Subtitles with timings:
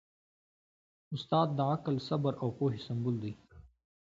[1.13, 3.33] استاد د عقل، صبر او پوهې سمبول دی.